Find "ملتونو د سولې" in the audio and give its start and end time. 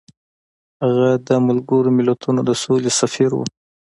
1.97-2.91